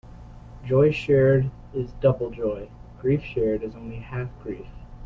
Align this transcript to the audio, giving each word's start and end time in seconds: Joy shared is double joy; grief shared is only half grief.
Joy 0.65 0.89
shared 0.89 1.51
is 1.75 1.91
double 2.01 2.31
joy; 2.31 2.71
grief 2.99 3.21
shared 3.21 3.61
is 3.61 3.75
only 3.75 3.97
half 3.97 4.29
grief. 4.41 4.65